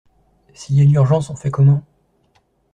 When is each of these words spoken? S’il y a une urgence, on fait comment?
S’il 0.55 0.77
y 0.77 0.79
a 0.79 0.83
une 0.83 0.93
urgence, 0.95 1.29
on 1.29 1.35
fait 1.35 1.51
comment? 1.51 1.83